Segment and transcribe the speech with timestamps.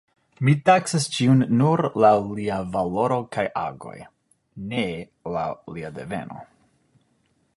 [0.47, 3.95] Mi taksas ĉiun nur laŭ lia valoro kaj agoj,
[4.71, 4.87] ne
[5.37, 6.41] laŭ lia deveno.